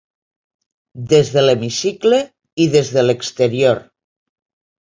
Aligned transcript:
Des 1.11 1.29
de 1.35 1.43
l’hemicicle 1.43 2.21
i 2.65 2.69
des 2.77 2.91
de 2.97 3.07
l’exterior. 3.07 3.83